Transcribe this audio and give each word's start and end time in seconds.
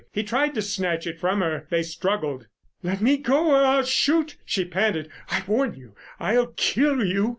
He 0.11 0.23
tried 0.23 0.55
to 0.55 0.63
snatch 0.63 1.05
it 1.05 1.19
from 1.19 1.41
her. 1.41 1.67
They 1.69 1.83
struggled. 1.83 2.47
"Let 2.81 3.01
me 3.01 3.17
go, 3.17 3.51
or 3.51 3.63
I'll 3.63 3.83
shoot!" 3.85 4.35
she 4.43 4.65
panted. 4.65 5.11
"I 5.29 5.43
warn 5.45 5.75
you! 5.75 5.93
I'll 6.19 6.53
kill 6.57 7.05
you!" 7.05 7.29